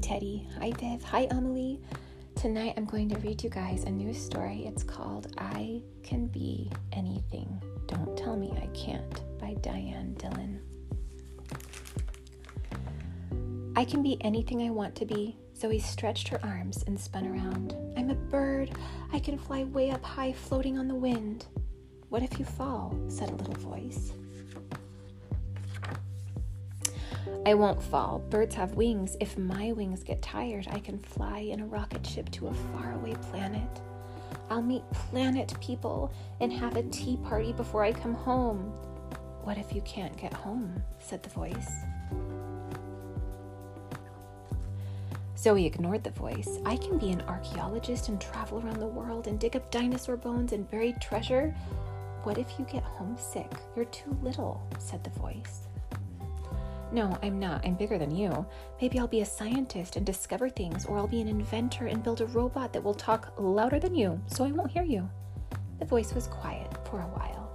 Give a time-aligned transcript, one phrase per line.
[0.00, 0.46] Teddy.
[0.58, 1.02] Hi, Viv.
[1.04, 1.78] Hi, Amelie.
[2.34, 4.64] Tonight I'm going to read you guys a new story.
[4.66, 7.62] It's called I Can Be Anything.
[7.86, 10.60] Don't Tell Me I Can't by Diane Dillon.
[13.76, 15.36] I can be anything I want to be.
[15.56, 17.76] Zoe stretched her arms and spun around.
[17.96, 18.70] I'm a bird.
[19.12, 21.44] I can fly way up high, floating on the wind.
[22.08, 22.98] What if you fall?
[23.08, 24.12] said a little voice.
[27.46, 28.18] I won't fall.
[28.30, 29.16] Birds have wings.
[29.18, 33.14] If my wings get tired, I can fly in a rocket ship to a faraway
[33.30, 33.80] planet.
[34.50, 38.72] I'll meet planet people and have a tea party before I come home.
[39.44, 40.82] What if you can't get home?
[40.98, 41.70] said the voice.
[45.38, 46.58] Zoe ignored the voice.
[46.66, 50.52] I can be an archaeologist and travel around the world and dig up dinosaur bones
[50.52, 51.54] and buried treasure.
[52.24, 53.50] What if you get homesick?
[53.74, 55.69] You're too little, said the voice.
[56.92, 57.64] No, I'm not.
[57.64, 58.44] I'm bigger than you.
[58.80, 62.20] Maybe I'll be a scientist and discover things, or I'll be an inventor and build
[62.20, 65.08] a robot that will talk louder than you, so I won't hear you.
[65.78, 67.50] The voice was quiet for a while.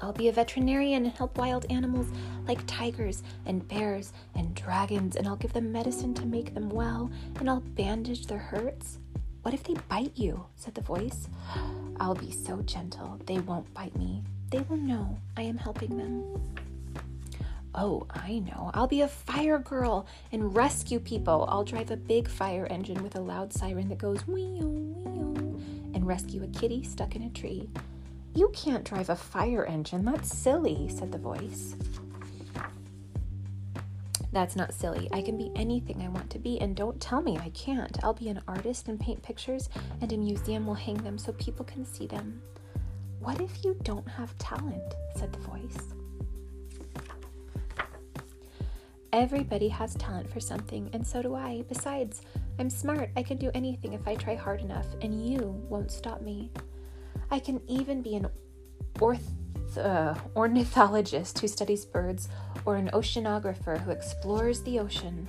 [0.00, 2.08] I'll be a veterinarian and help wild animals
[2.46, 7.10] like tigers and bears and dragons, and I'll give them medicine to make them well,
[7.38, 8.98] and I'll bandage their hurts.
[9.42, 10.44] What if they bite you?
[10.56, 11.28] said the voice.
[12.00, 14.24] I'll be so gentle, they won't bite me.
[14.50, 16.63] They will know I am helping them.
[17.74, 18.70] Oh, I know.
[18.72, 21.46] I'll be a fire girl and rescue people.
[21.48, 24.94] I'll drive a big fire engine with a loud siren that goes wee wee
[25.94, 27.68] and rescue a kitty stuck in a tree.
[28.34, 30.04] You can't drive a fire engine.
[30.04, 31.74] That's silly, said the voice.
[34.32, 35.08] That's not silly.
[35.12, 37.96] I can be anything I want to be, and don't tell me I can't.
[38.02, 39.68] I'll be an artist and paint pictures,
[40.00, 42.42] and a museum will hang them so people can see them.
[43.20, 44.96] What if you don't have talent?
[45.16, 45.94] said the voice.
[49.14, 51.62] Everybody has talent for something, and so do I.
[51.68, 52.22] Besides,
[52.58, 53.10] I'm smart.
[53.16, 55.38] I can do anything if I try hard enough, and you
[55.68, 56.50] won't stop me.
[57.30, 58.26] I can even be an
[58.98, 62.28] orth- uh, ornithologist who studies birds,
[62.64, 65.28] or an oceanographer who explores the ocean.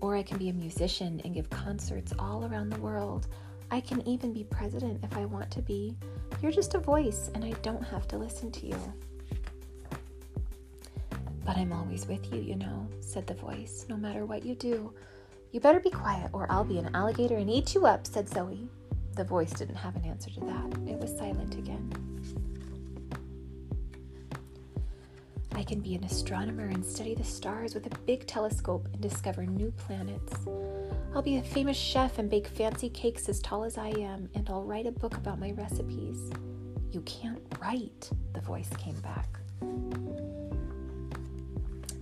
[0.00, 3.28] Or I can be a musician and give concerts all around the world.
[3.70, 5.96] I can even be president if I want to be.
[6.42, 8.94] You're just a voice, and I don't have to listen to you.
[11.44, 14.92] But I'm always with you, you know, said the voice, no matter what you do.
[15.52, 18.68] You better be quiet, or I'll be an alligator and eat you up, said Zoe.
[19.14, 20.88] The voice didn't have an answer to that.
[20.88, 21.92] It was silent again.
[25.52, 29.44] I can be an astronomer and study the stars with a big telescope and discover
[29.44, 30.34] new planets.
[31.14, 34.48] I'll be a famous chef and bake fancy cakes as tall as I am, and
[34.48, 36.30] I'll write a book about my recipes.
[36.92, 39.40] You can't write, the voice came back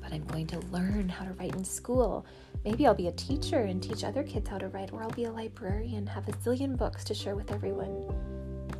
[0.08, 2.24] but I'm going to learn how to write in school.
[2.64, 5.24] Maybe I'll be a teacher and teach other kids how to write, or I'll be
[5.24, 8.06] a librarian, and have a zillion books to share with everyone.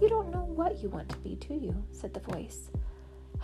[0.00, 1.74] You don't know what you want to be, do you?
[1.92, 2.70] said the voice.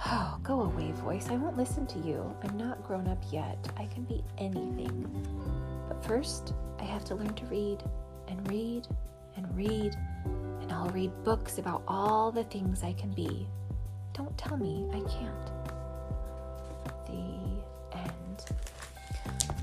[0.06, 1.28] Oh, go away, voice.
[1.28, 2.34] I won't listen to you.
[2.42, 3.68] I'm not grown up yet.
[3.76, 5.06] I can be anything.
[5.86, 7.82] But first, I have to learn to read
[8.28, 8.86] and read
[9.36, 9.94] and read,
[10.62, 13.46] and I'll read books about all the things I can be.
[14.14, 15.53] Don't tell me I can't.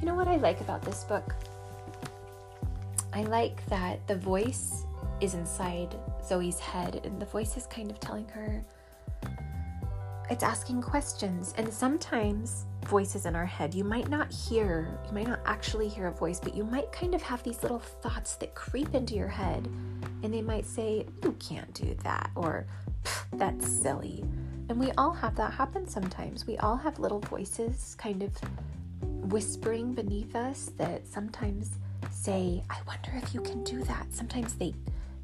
[0.02, 1.36] You know what I like about this book?
[3.14, 4.86] I like that the voice
[5.20, 5.96] is inside
[6.26, 8.66] Zoe's head, and the voice is kind of telling her,
[10.32, 11.54] it's asking questions.
[11.58, 16.08] And sometimes voices in our head, you might not hear, you might not actually hear
[16.08, 19.28] a voice, but you might kind of have these little thoughts that creep into your
[19.28, 19.68] head,
[20.24, 22.66] and they might say, You can't do that, or
[23.34, 24.24] That's silly.
[24.70, 26.48] And we all have that happen sometimes.
[26.48, 28.32] We all have little voices kind of
[29.31, 31.72] whispering beneath us that sometimes
[32.12, 34.14] say, I wonder if you can do that.
[34.14, 34.75] Sometimes they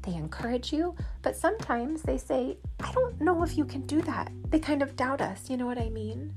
[0.02, 4.32] they encourage you, but sometimes they say, I don't know if you can do that.
[4.48, 6.34] They kind of doubt us, you know what I mean?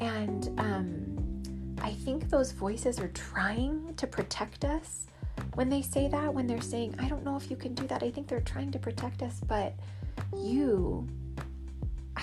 [0.00, 5.06] And um, I think those voices are trying to protect us
[5.54, 8.02] when they say that, when they're saying, I don't know if you can do that.
[8.02, 9.74] I think they're trying to protect us, but
[10.36, 11.06] you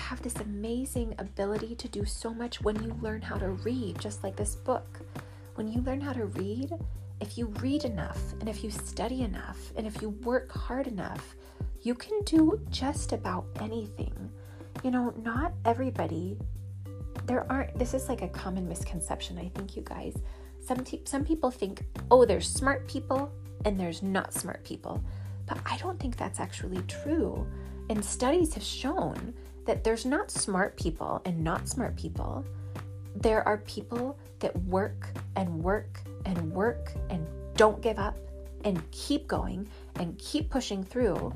[0.04, 4.22] have this amazing ability to do so much when you learn how to read, just
[4.22, 5.00] like this book.
[5.54, 6.72] When you learn how to read,
[7.20, 11.34] if you read enough and if you study enough and if you work hard enough,
[11.80, 14.14] you can do just about anything.
[14.82, 16.36] You know, not everybody,
[17.24, 20.14] there aren't, this is like a common misconception, I think, you guys.
[20.60, 23.32] Some, some people think, oh, there's smart people
[23.64, 25.02] and there's not smart people.
[25.46, 27.46] But I don't think that's actually true.
[27.88, 29.32] And studies have shown
[29.64, 32.44] that there's not smart people and not smart people.
[33.16, 35.06] there are people that work
[35.36, 37.24] and work and work and
[37.56, 38.16] don't give up
[38.64, 41.32] and keep going and keep pushing through.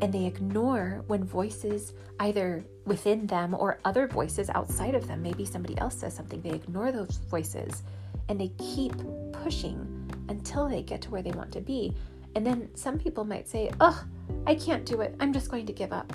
[0.00, 5.44] And they ignore when voices either within them or other voices outside of them maybe
[5.44, 7.82] somebody else says something they ignore those voices
[8.28, 8.94] and they keep
[9.32, 11.92] pushing until they get to where they want to be.
[12.34, 14.02] And then some people might say oh
[14.46, 15.14] i can't do it.
[15.20, 16.12] I'm just going to give up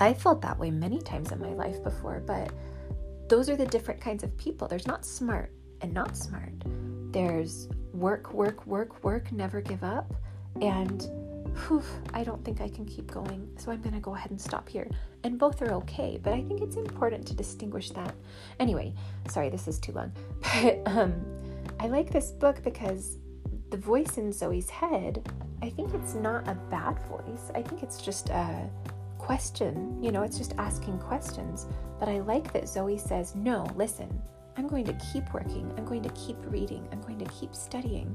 [0.00, 2.52] i felt that way many times in my life before but
[3.28, 6.52] those are the different kinds of people there's not smart and not smart
[7.12, 10.14] there's work work work work never give up
[10.60, 11.08] and
[11.54, 11.82] whew,
[12.12, 14.68] I don't think I can keep going, so I'm going to go ahead and stop
[14.68, 14.88] here.
[15.22, 18.14] And both are okay, but I think it's important to distinguish that.
[18.60, 18.94] Anyway,
[19.28, 20.12] sorry, this is too long.
[20.62, 21.24] But um,
[21.80, 23.18] I like this book because
[23.70, 25.28] the voice in Zoe's head,
[25.62, 27.50] I think it's not a bad voice.
[27.54, 28.70] I think it's just a
[29.24, 29.98] question.
[30.02, 31.66] You know, it's just asking questions.
[31.98, 34.10] But I like that Zoe says, no, listen,
[34.56, 35.72] I'm going to keep working.
[35.76, 36.86] I'm going to keep reading.
[36.92, 38.14] I'm going to keep studying.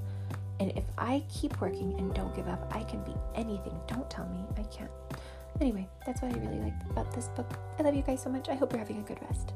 [0.59, 3.79] And if I keep working and don't give up, I can be anything.
[3.87, 4.91] Don't tell me I can't.
[5.61, 7.51] Anyway, that's what I really like about this book.
[7.79, 8.49] I love you guys so much.
[8.49, 9.53] I hope you're having a good rest.